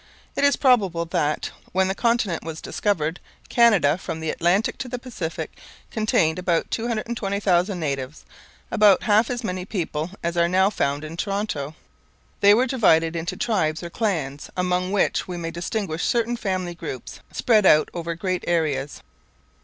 It 0.35 0.43
is 0.43 0.55
probable 0.55 1.05
that, 1.05 1.51
when 1.73 1.87
the 1.87 1.93
continent 1.93 2.43
was 2.43 2.59
discovered, 2.59 3.19
Canada, 3.49 3.99
from 3.99 4.19
the 4.19 4.31
Atlantic 4.31 4.79
to 4.79 4.89
the 4.89 4.97
Pacific, 4.97 5.55
contained 5.91 6.39
about 6.39 6.71
220,000 6.71 7.79
natives 7.79 8.25
about 8.71 9.03
half 9.03 9.29
as 9.29 9.43
many 9.43 9.63
people 9.63 10.09
as 10.23 10.35
are 10.37 10.47
now 10.49 10.71
found 10.71 11.03
in 11.03 11.17
Toronto. 11.17 11.75
They 12.39 12.55
were 12.55 12.65
divided 12.65 13.15
into 13.15 13.37
tribes 13.37 13.83
or 13.83 13.91
clans, 13.91 14.49
among 14.57 14.91
which 14.91 15.27
we 15.27 15.37
may 15.37 15.51
distinguish 15.51 16.03
certain 16.03 16.35
family 16.35 16.73
groups 16.73 17.19
spread 17.31 17.67
out 17.67 17.89
over 17.93 18.15
great 18.15 18.43
areas. 18.47 19.03